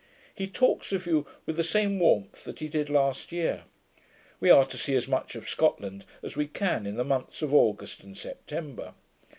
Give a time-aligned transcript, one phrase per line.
[0.33, 3.65] He talks of you with the same warmth that he did last year.
[4.39, 7.53] We are to see as much of Scotland as we can, in the months of
[7.53, 8.95] August and September.